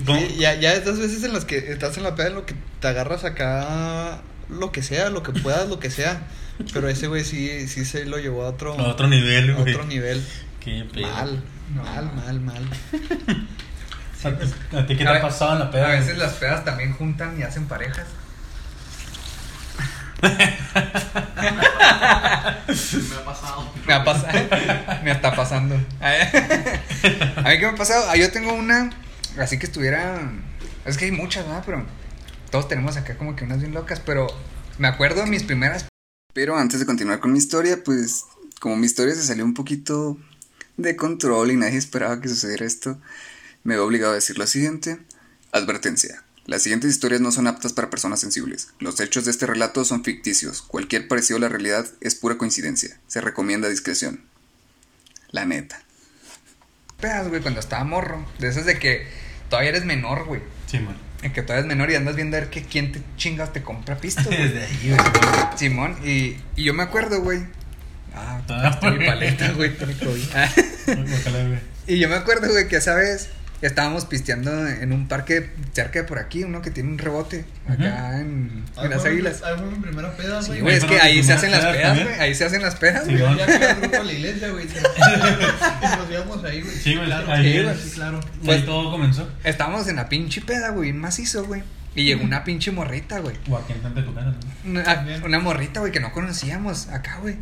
[0.06, 2.54] No, ya, ya estas veces en las que estás en la peda, en lo que
[2.80, 6.28] te agarras acá, lo que sea, lo que puedas, lo que sea.
[6.72, 9.72] Pero ese güey sí, sí se lo llevó a otro, a otro nivel, güey.
[9.72, 10.22] A otro nivel.
[10.68, 11.42] Mal,
[11.74, 12.64] mal, mal, mal.
[14.24, 15.86] ¿A ti qué te ha pasado en la peda?
[15.86, 18.06] A veces las pedas también juntan y hacen parejas.
[20.20, 20.28] me
[23.16, 23.72] ha pasado.
[23.86, 24.38] Me ha pasado.
[25.04, 25.74] me está pasando.
[26.00, 28.04] A mí qué me ha pasado.
[28.10, 28.90] Ah, yo tengo una.
[29.38, 30.20] Así que estuviera.
[30.84, 31.62] Es que hay muchas, ¿verdad?
[31.64, 31.86] Pero
[32.50, 34.00] todos tenemos acá como que unas bien locas.
[34.00, 34.26] Pero
[34.76, 35.86] me acuerdo de mis primeras.
[36.34, 38.26] Pero antes de continuar con mi historia, pues
[38.60, 40.18] como mi historia se salió un poquito
[40.78, 42.98] de control y nadie esperaba que sucediera esto,
[43.64, 44.98] me veo obligado a decir lo siguiente.
[45.52, 46.22] Advertencia.
[46.46, 48.68] Las siguientes historias no son aptas para personas sensibles.
[48.78, 50.62] Los hechos de este relato son ficticios.
[50.62, 52.98] Cualquier parecido a la realidad es pura coincidencia.
[53.06, 54.22] Se recomienda discreción.
[55.30, 55.82] La neta.
[56.98, 58.26] Pedas, güey, cuando estaba morro.
[58.38, 59.06] De esas de que
[59.50, 60.40] todavía eres menor, güey.
[60.66, 60.96] Sí, man.
[61.22, 63.62] En que todavía eres menor y andas viendo a ver que quién te chingas te
[63.62, 64.22] compra pisto.
[64.30, 65.00] Desde ahí, güey.
[65.56, 67.42] Simón, y, y yo me acuerdo, güey.
[68.18, 68.42] Ah,
[68.82, 69.72] ah mi paleta, güey.
[71.86, 76.04] y yo me acuerdo, güey, que esa vez Estábamos pisteando en un parque cerca de
[76.04, 79.42] por aquí, uno que tiene un rebote, acá en, en las águilas.
[79.42, 80.58] Ahí fue mi primera peda, güey.
[80.58, 82.20] Sí, güey, es que ahí se hacen las pedas, güey.
[82.20, 83.18] Ahí se hacen las pedas, güey.
[83.18, 84.66] ya que el grupo de la iglesia, güey.
[85.98, 86.76] nos íbamos ahí, güey.
[86.76, 87.32] Sí, güey, claro.
[87.32, 88.20] Ahí, sí, claro.
[88.44, 89.28] Pues todo comenzó.
[89.42, 91.64] Estábamos en la pinche peda, güey, macizo, güey.
[91.96, 93.34] Y llegó una pinche morrita, güey.
[93.50, 94.70] O aquí enfrente de tu casa, ¿no?
[94.70, 97.38] Una, una morrita, güey, que no conocíamos acá, güey.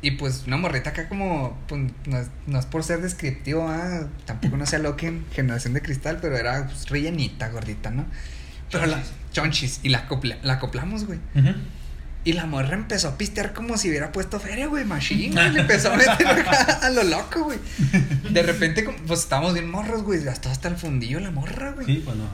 [0.00, 1.80] Y pues una morrita acá como, pues,
[2.46, 6.66] no es, por ser descriptivo, ah, tampoco no sea en generación de cristal, pero era
[6.66, 8.06] pues, rellenita, gordita, ¿no?
[8.70, 10.06] Pero la chonchis, y la,
[10.42, 11.18] la acoplamos, güey.
[12.24, 15.50] Y la morra empezó a pistear como si hubiera puesto feria, güey, machine, güey.
[15.52, 17.58] Le empezó a meter acá a lo loco, güey.
[18.30, 20.26] De repente, pues estábamos bien morros, güey.
[20.28, 21.86] Hasta hasta el fundillo la morra, güey.
[21.86, 22.28] Sí, pues no.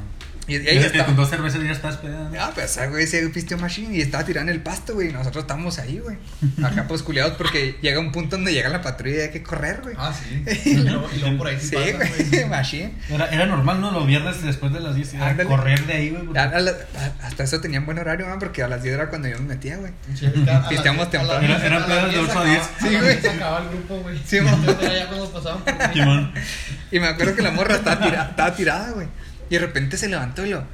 [0.46, 1.07] Y, ahí estaba.
[1.07, 2.38] Con dos cervezas ya estás pedando.
[2.38, 5.12] Ah, pues, güey, ese pisteo machine y estaba tirando el pasto, güey.
[5.12, 6.16] Nosotros estábamos ahí, güey.
[6.62, 9.80] Acá pues culiados porque llega un punto donde llega la patrulla y hay que correr,
[9.83, 9.94] güey.
[9.98, 10.44] Ah, sí.
[10.70, 12.44] y, luego, por ahí sí, güey.
[12.48, 12.94] machine.
[13.09, 13.90] Era, era normal, ¿no?
[13.90, 15.14] Los viernes después de las 10
[15.46, 16.37] correr de ahí, güey.
[16.37, 19.76] Hasta eso tenían buen horario, güey, porque a las 10 era cuando yo me metía,
[19.76, 19.92] güey.
[20.14, 20.26] Sí,
[20.68, 21.42] Pisteamos temprano.
[21.42, 22.62] Eran pedas de 8 a 10.
[22.80, 23.20] Sí, güey.
[23.20, 24.20] Se acababa el grupo, güey.
[24.24, 24.54] Sí, güey.
[24.96, 25.74] ya cuando pasaban por
[26.90, 29.09] Y me acuerdo que la morra estaba tirada, güey.
[29.50, 30.64] Y de repente se levantó y lo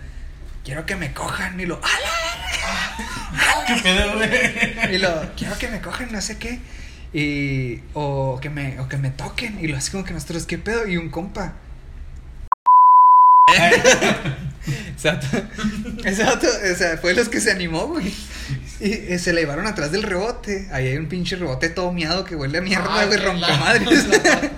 [0.65, 1.59] quiero que me cojan.
[1.61, 1.81] Y lo,
[3.67, 4.95] ¿Qué pedo, güey?
[4.95, 6.61] Y lo, quiero que me cojan, no sé qué.
[7.13, 9.59] Y, o que me, o que me toquen.
[9.61, 10.87] Y lo así como que nosotros, ¿qué pedo?
[10.87, 11.55] Y un compa.
[14.89, 15.27] Exacto.
[16.05, 16.47] Exacto.
[16.47, 18.15] O sea, fue los que se animó, güey.
[18.81, 20.69] Y, eh, se le llevaron atrás del rebote.
[20.73, 24.07] Ahí hay un pinche rebote todo miado que huele a mierda, güey, rompemadres.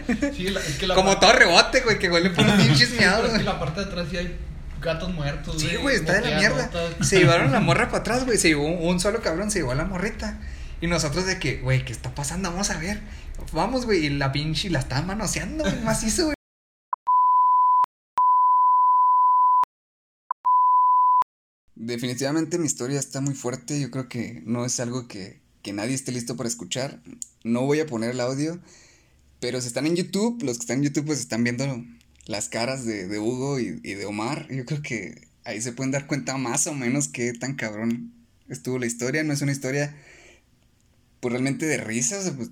[0.37, 3.33] Sí, es que la Como todo rebote, güey, que huele por pinches miados.
[3.33, 4.37] Es que la parte de atrás sí hay
[4.81, 6.71] gatos muertos, Sí, güey, está de la mierda.
[7.01, 8.39] Se llevaron la morra para atrás, güey.
[8.39, 10.39] Se llevó un solo cabrón, se llevó a la morrita.
[10.81, 12.51] Y nosotros de que, güey, ¿qué está pasando?
[12.51, 13.01] Vamos a ver.
[13.53, 14.07] Vamos, güey.
[14.07, 16.35] Y la pinche la estaba manoseando, güey, macizo, güey.
[21.85, 23.81] Definitivamente mi historia está muy fuerte.
[23.81, 27.03] Yo creo que no es algo que, que nadie esté listo para escuchar.
[27.42, 28.61] No voy a poner el audio.
[29.40, 31.85] Pero si están en YouTube, los que están en YouTube pues están viendo
[32.27, 35.90] las caras de, de Hugo y, y, de Omar, yo creo que ahí se pueden
[35.90, 38.12] dar cuenta más o menos qué tan cabrón
[38.49, 39.25] estuvo la historia.
[39.25, 39.92] No es una historia,
[41.18, 42.51] pues realmente de risas, pues,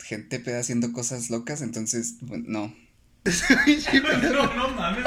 [0.00, 2.76] gente peda haciendo cosas locas, entonces, pues, no.
[3.24, 5.06] no, no mames.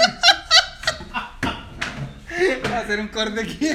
[2.88, 3.70] Hacer un corte aquí.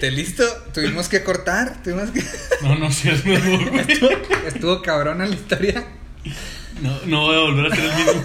[0.00, 0.44] ¿Te listo?
[0.72, 2.24] Tuvimos que cortar, tuvimos que...
[2.62, 4.10] No, no seas mejor, estuvo,
[4.46, 5.84] estuvo cabrona la historia.
[6.80, 8.22] No, no voy a volver a hacer el mismo.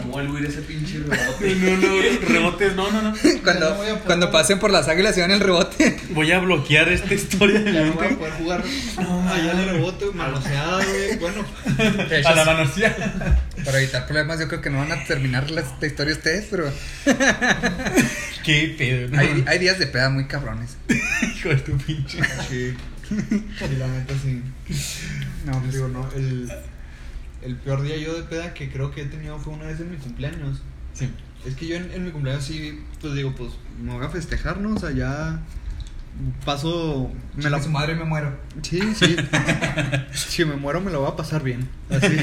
[0.00, 1.54] ¿Cómo vuelvo a ir ese pinche rebote?
[1.56, 3.14] No, no, rebotes, no, no, no.
[3.44, 6.00] Cuando, cuando pasen por las águilas y van el rebote.
[6.10, 8.64] Voy a bloquear esta historia de Ya voy a poder jugar
[9.00, 11.18] no, allá en el rebote, manoseada, güey.
[11.18, 11.44] Bueno,
[12.24, 13.47] a la manoseada.
[13.64, 16.72] Para evitar problemas, yo creo que no van a terminar la, historia ustedes, pero.
[18.44, 20.76] Qué pedo, hay, hay días de peda muy cabrones.
[21.36, 22.18] Hijo de tu pinche.
[22.48, 22.74] Sí.
[23.10, 24.42] Y la neta sí.
[25.44, 26.08] No, pues digo, no.
[26.14, 26.50] El
[27.42, 29.90] el peor día yo de peda que creo que he tenido fue una vez en
[29.90, 30.60] mi cumpleaños.
[30.92, 31.08] Sí.
[31.46, 34.74] Es que yo en, mi cumpleaños sí, pues digo, pues me voy a festejar, ¿no?
[34.74, 35.40] O sea, ya
[36.44, 37.12] paso...
[37.36, 37.62] Me la...
[37.62, 38.36] su madre me muero.
[38.62, 39.16] Sí, sí.
[40.12, 41.68] si me muero me lo voy a pasar bien.
[41.90, 42.16] Así.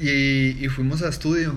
[0.00, 1.54] Y, y fuimos a estudio.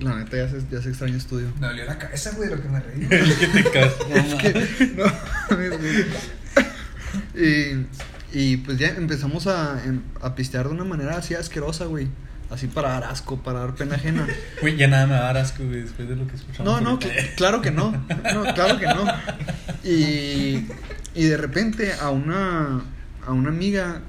[0.00, 1.52] La neta ya se, ya se extraña estudio.
[1.60, 3.06] Me dolió la cabeza, güey, de lo que me reí.
[3.08, 4.06] ¿Qué te casas?
[4.14, 5.04] es que, no,
[7.34, 7.86] y
[8.32, 12.08] y pues ya empezamos a, em, a pistear de una manera así asquerosa, güey.
[12.48, 14.26] Así para dar asco, para dar pena ajena.
[14.60, 16.64] Güey, ya nada me va a dar asco, güey, después de lo que escuchamos.
[16.64, 16.98] No, no,
[17.36, 17.92] claro que no.
[18.34, 19.04] No, claro que no.
[19.84, 20.66] Y,
[21.14, 22.82] y de repente a una,
[23.24, 24.02] a una amiga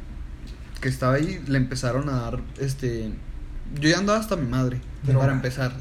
[0.82, 3.12] que estaba ahí le empezaron a dar, este...
[3.80, 4.82] Yo ya andaba hasta mi madre,
[5.14, 5.72] para empezar.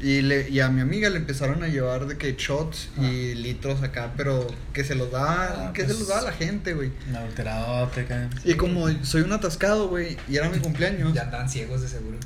[0.00, 3.82] Y, le, y a mi amiga le empezaron a llevar de que shots y litros
[3.82, 6.74] acá, pero que se los da, ah, que se pues, los da a la gente,
[6.74, 6.92] güey.
[7.14, 8.30] Adulterado, te caen.
[8.44, 11.14] Y como soy un atascado, güey, y era mi cumpleaños.
[11.14, 12.16] Ya andan ciegos de seguro.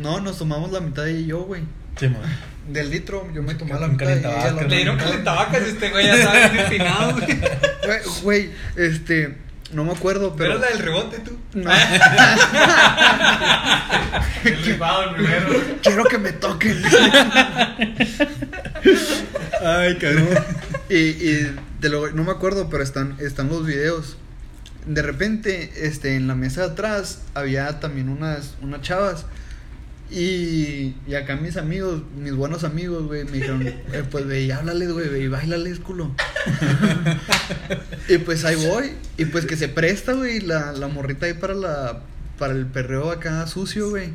[0.00, 1.62] No, nos tomamos la mitad de yo, güey.
[1.96, 2.22] Sí, man.
[2.68, 4.60] Del litro, yo me tomé la mitad.
[4.68, 8.00] Le dieron calentabacas este güey ya güey.
[8.22, 9.36] Güey, este.
[9.72, 10.52] No me acuerdo, pero.
[10.52, 11.38] ¿Pero la del rebote tú?
[11.54, 11.70] No.
[14.44, 14.58] el
[15.14, 15.48] primero.
[15.82, 16.82] Quiero que me toquen.
[19.64, 20.28] Ay, cabrón.
[20.88, 24.16] Y, y de lo, no me acuerdo, pero están, están los videos.
[24.86, 29.26] De repente, este, en la mesa de atrás había también unas, unas chavas.
[30.12, 34.50] Y, y acá mis amigos, mis buenos amigos, güey, me dijeron, eh, pues ve y
[34.50, 36.10] háblales, güey, ve y bailales, culo.
[38.08, 41.54] y pues ahí voy, y pues que se presta, güey, la, la morrita ahí para
[41.54, 42.02] la,
[42.38, 44.10] para el perreo acá sucio, güey.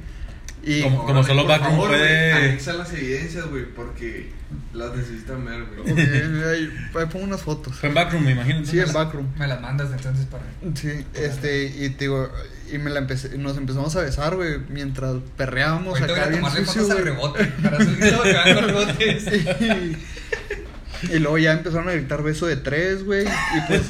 [0.63, 2.33] Y como, como solo Backroom puede.
[2.33, 4.29] Anexa las evidencias, güey, porque
[4.73, 6.43] las necesitan ver, güey.
[6.45, 6.69] ahí,
[7.11, 7.75] pongo unas fotos.
[7.75, 8.65] Fue en Backroom, me imagino.
[8.65, 9.27] Sí, en Backroom.
[9.37, 10.43] Me las mandas entonces para.
[10.75, 12.29] Sí, este, y te digo,
[12.71, 16.99] y me la empecé, nos empezamos a besar, güey, mientras perreábamos acá bien sucio, güey.
[16.99, 19.27] rebote, para subir rebotes.
[21.11, 23.81] y, y luego ya empezaron a gritar beso de tres, güey, y pues,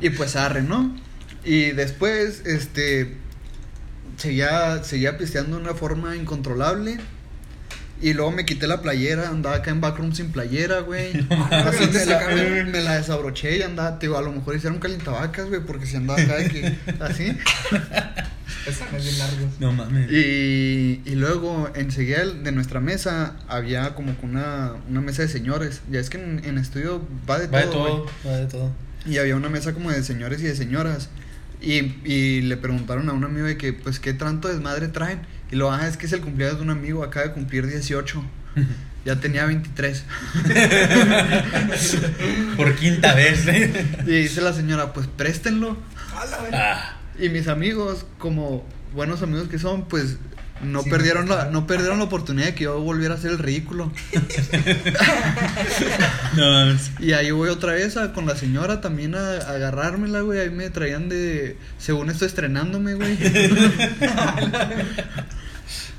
[0.00, 0.96] y pues arre, ¿no?
[1.44, 3.16] Y después, este,
[4.16, 6.98] seguía, seguía pisteando de una forma incontrolable.
[8.02, 11.12] Y luego me quité la playera, andaba acá en backroom sin playera, güey.
[11.50, 15.60] Así me la, me, la, desabroché y andaba, digo, a lo mejor hicieron calientabacas, güey,
[15.60, 17.36] porque si andaba acá de que, así.
[18.66, 19.48] Esa es bien largo.
[19.60, 20.10] No mames.
[20.10, 25.82] Y, y luego, enseguida de nuestra mesa, había como una, una mesa de señores.
[25.88, 27.84] Ya es que en, en estudio va de va todo.
[27.84, 28.72] De todo va de todo.
[29.06, 31.08] Y había una mesa como de señores y de señoras.
[31.60, 35.20] Y, y le preguntaron a un amigo de que, pues, ¿qué tanto desmadre traen?
[35.52, 38.24] Y lo, ah, es que es el cumpleaños de un amigo, acaba de cumplir 18.
[39.04, 40.04] Ya tenía 23.
[42.56, 43.44] Por quinta vez.
[44.06, 45.76] y dice la señora, pues préstenlo.
[46.52, 46.98] Ah.
[47.18, 50.18] Y mis amigos, como buenos amigos que son, pues
[50.62, 53.90] no perdieron la no perdieron la oportunidad de que yo volviera a hacer el ridículo.
[56.36, 60.38] no, y ahí voy otra vez a, con la señora también a, a, agarrármela, güey.
[60.38, 63.18] Ahí me traían de según esto estrenándome, güey.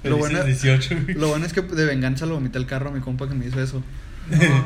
[0.04, 3.00] Lo, bueno, 18, lo bueno es que de venganza lo vomité el carro a mi
[3.00, 3.84] compa que me hizo eso.
[4.32, 4.66] No.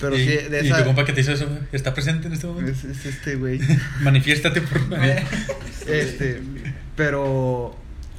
[0.00, 0.78] Pero ¿Y, sí, de ¿Y esa.
[0.78, 1.58] tu compa que te hizo eso, güey?
[1.72, 2.70] ¿Está presente en este momento?
[2.70, 3.60] Es, es este, güey.
[4.00, 4.80] Manifiéstate por
[5.88, 6.40] Este,
[6.94, 7.76] pero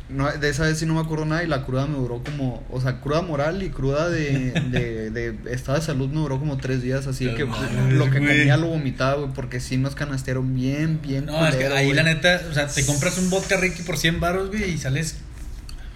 [0.09, 2.65] no, de esa vez sí no me acuerdo nada y la cruda me duró como,
[2.71, 6.57] o sea, cruda moral y cruda de, de, de estado de salud me duró como
[6.57, 8.38] tres días, así que lo que güey.
[8.38, 11.27] comía lo vomitaba, güey, porque sí nos canastearon bien, bien.
[11.27, 11.95] No, es que ahí güey.
[11.95, 15.17] la neta, o sea, te compras un vodka Ricky por 100 baros, güey, y sales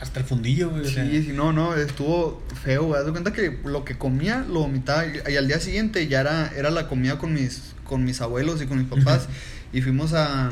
[0.01, 0.81] hasta el fundillo, güey.
[0.81, 2.99] O sea, Sí, sí, no, no, estuvo feo, güey.
[2.99, 6.21] Haz de cuenta que lo que comía lo vomitaba y, y al día siguiente ya
[6.21, 9.27] era, era la comida con mis, con mis abuelos y con mis papás.
[9.71, 10.51] y fuimos a,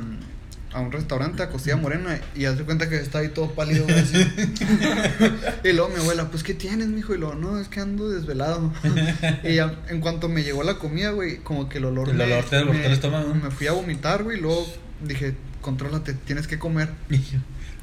[0.73, 3.83] a un restaurante, a Costilla Morena, y haz de cuenta que estaba ahí todo pálido,
[3.83, 4.15] güey, así.
[5.65, 7.13] y luego mi abuela, pues, ¿qué tienes, mijo?
[7.13, 8.71] Y luego, no, es que ando desvelado.
[9.43, 12.23] y ya, en cuanto me llegó la comida, güey, como que el olor El me-
[12.23, 13.33] olor te me- el estómago.
[13.35, 14.65] Me fui a vomitar, güey, y luego
[15.05, 16.89] dije, contrólate, tienes que comer.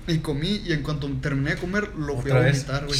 [0.08, 2.98] Y comí y en cuanto terminé de comer lo fui a vomitar, güey.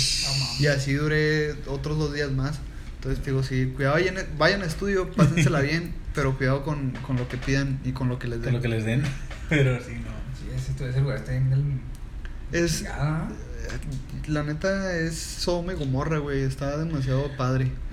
[0.61, 2.59] Y así duré otros dos días más.
[2.97, 7.29] Entonces digo, sí, cuidado, vayan, vayan a estudio, pásensela bien, pero cuidado con, con lo
[7.29, 8.55] que pidan y con lo que les con den.
[8.55, 9.03] lo que les den.
[9.49, 10.11] Pero sí, no.
[10.39, 11.65] Sí, ese, ese lugar está en el.
[12.53, 13.29] Es, Ya.
[14.27, 17.71] la neta es Sodoma y Gomorra, güey, está demasiado padre.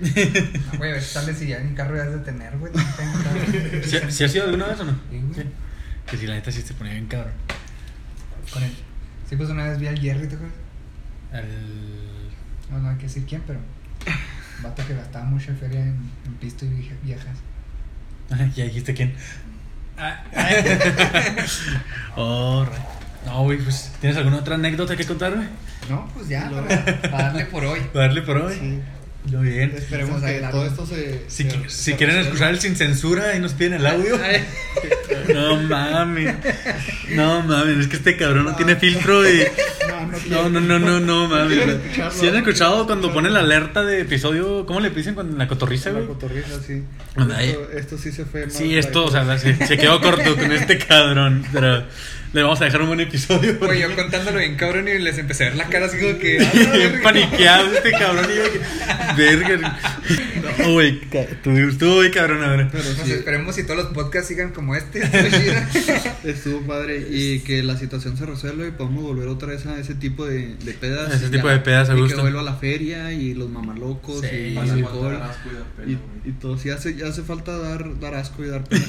[0.72, 2.72] Ah, Güey, a ver si sales y ya en carro ya has de tener, güey.
[2.74, 4.92] no tengo ¿Sí, sí has ido alguna vez o no?
[5.10, 5.46] Sí, güey.
[6.06, 7.32] Que si la neta sí te ponía bien cabrón.
[8.52, 8.72] Con él.
[9.28, 10.56] Sí, pues una vez vi al Jerry, ¿te acuerdas?
[11.32, 12.30] El...
[12.70, 13.58] No, no hay que decir quién, pero.
[14.62, 17.36] Vato que gastaba mucha feria en, en pisto y vieja- viejas.
[18.56, 19.14] Ya dijiste quién.
[22.16, 23.26] oh, right.
[23.26, 25.48] No, güey, pues, ¿tienes alguna otra anécdota que contarme?
[25.90, 27.80] No, pues ya, para, para darle por hoy.
[27.92, 28.54] Para darle por hoy.
[28.54, 28.80] Sí.
[29.30, 29.72] Muy bien.
[29.76, 31.22] Esperemos que todo esto se...
[31.28, 32.20] Si, se- se quieren resuelva.
[32.22, 34.18] escuchar el sin censura y nos piden el audio.
[35.34, 36.34] No mames.
[37.10, 39.42] No mames, es que este cabrón no tiene filtro y.
[40.28, 41.58] No, no, No, no, no, mames.
[42.12, 45.48] Si han escuchado cuando ponen la alerta de episodio, ¿cómo le dicen cuando en la
[45.48, 46.06] cotorriza, La güey?
[46.08, 46.82] cotorriza, sí.
[47.16, 48.48] Esto, esto sí se fue.
[48.50, 51.84] Sí, esto, o sea, se, se quedó corto con este cabrón, pero
[52.36, 53.58] le vamos a dejar un buen episodio.
[53.58, 56.38] Güey, yo contándolo bien cabrón y les empecé a ver la cara así como que.
[56.74, 58.60] Bien paniqueado este cabrón y yo que.
[59.16, 59.78] Verga.
[60.58, 62.68] No, güey, estuvo muy cabrón ahora.
[62.70, 65.00] Pero Pues sí, esperemos si todos los podcasts sigan como este.
[66.24, 69.94] estuvo padre y que la situación se resuelva y podamos volver otra vez a ese
[69.94, 71.14] tipo de, de pedas.
[71.14, 72.16] Ese y tipo ya- de pedas a y gusto.
[72.16, 75.18] que vuelva a la feria y los mamalocos Sí, y el alcohol.
[75.86, 78.84] y Y, y todo, sí hace, ya hace falta dar, dar asco y dar pena.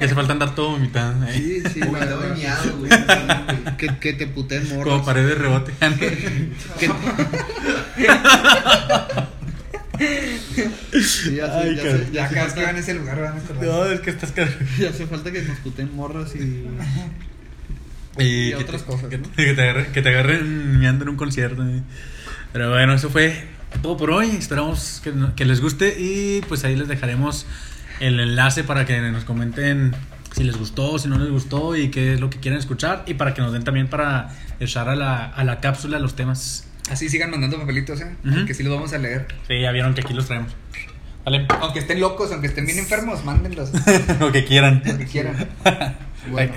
[0.00, 1.24] Hace falta andar todo vomitado.
[1.28, 1.32] ¿eh?
[1.34, 2.36] Sí, sí, la verdad.
[2.78, 2.90] Güey.
[3.78, 4.92] Que, que te puteen morros.
[4.92, 5.72] Como pared de rebote.
[6.78, 6.88] Que-
[10.92, 13.36] Sí, ya, Ay, ya, se, ya, cada vez que van a ese lugar van a
[13.36, 13.64] acordar.
[13.64, 14.32] No, es que estás
[14.78, 16.66] Ya hace falta que nos puten morras y.
[18.18, 19.08] Y, y otras cosas.
[19.08, 19.30] Que, ¿no?
[19.32, 21.64] que, te agarren, que te agarren meando en un concierto.
[22.52, 23.44] Pero bueno, eso fue
[23.80, 24.30] todo por hoy.
[24.30, 27.46] Esperamos que, que les guste y pues ahí les dejaremos
[28.00, 29.92] el enlace para que nos comenten
[30.32, 33.14] si les gustó, si no les gustó y qué es lo que quieren escuchar y
[33.14, 34.30] para que nos den también para
[34.60, 36.66] echar a la, a la cápsula los temas.
[36.90, 38.16] Así sigan mandando papelitos, ¿eh?
[38.46, 39.26] Que sí los vamos a leer.
[39.46, 40.52] Sí, ya vieron que aquí los traemos.
[41.24, 41.46] Vale.
[41.60, 43.70] Aunque estén locos, aunque estén bien enfermos, mándenlos.
[44.20, 44.82] lo que quieran.
[44.84, 45.48] Lo que quieran.
[46.30, 46.52] bueno.